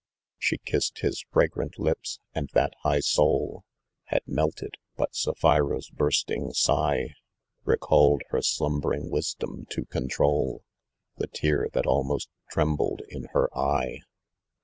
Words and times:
She 0.39 0.57
kissed 0.57 1.01
his 1.01 1.23
fragrant 1.31 1.77
lips, 1.77 2.19
and 2.33 2.49
that 2.53 2.73
high 2.81 3.01
soul 3.01 3.65
Had 4.05 4.23
melted, 4.25 4.73
but 4.97 5.11
Sapphira'a 5.13 5.79
bursting 5.93 6.53
sigh 6.53 7.13
Hecalled 7.67 8.21
her 8.29 8.41
slumbering 8.41 9.11
wisdom 9.11 9.67
to 9.69 9.85
control, 9.85 10.63
The 11.17 11.27
tear 11.27 11.67
that 11.73 11.85
almost 11.85 12.29
trembled 12.49 13.03
in 13.09 13.25
her 13.33 13.55
eye. 13.55 13.99